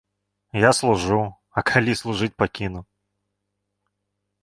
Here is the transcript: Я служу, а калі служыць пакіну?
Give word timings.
Я 0.63 0.71
служу, 0.77 1.19
а 1.61 1.65
калі 1.73 1.93
служыць 2.01 2.33
пакіну? 2.45 2.79